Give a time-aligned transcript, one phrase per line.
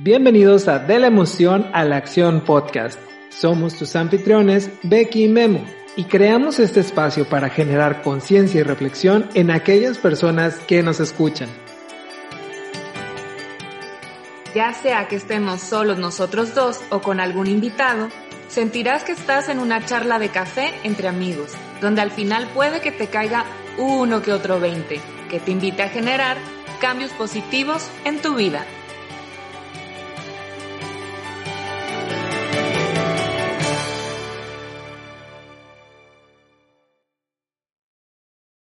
[0.00, 3.00] Bienvenidos a De la Emoción a la Acción Podcast.
[3.30, 5.64] Somos tus anfitriones, Becky y Memo,
[5.96, 11.48] y creamos este espacio para generar conciencia y reflexión en aquellas personas que nos escuchan.
[14.54, 18.08] Ya sea que estemos solos nosotros dos o con algún invitado,
[18.46, 22.92] sentirás que estás en una charla de café entre amigos, donde al final puede que
[22.92, 23.46] te caiga
[23.78, 26.36] uno que otro 20, que te invite a generar
[26.80, 28.64] cambios positivos en tu vida.